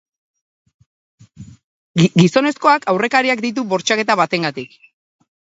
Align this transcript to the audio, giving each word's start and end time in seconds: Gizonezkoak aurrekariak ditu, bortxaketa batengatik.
Gizonezkoak 2.21 2.89
aurrekariak 2.95 3.45
ditu, 3.47 3.67
bortxaketa 3.75 4.19
batengatik. 4.25 4.77